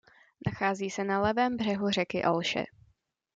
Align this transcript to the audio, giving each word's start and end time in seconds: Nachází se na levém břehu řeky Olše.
Nachází 0.45 0.89
se 0.89 1.03
na 1.03 1.19
levém 1.21 1.57
břehu 1.57 1.89
řeky 1.89 2.23
Olše. 2.23 2.65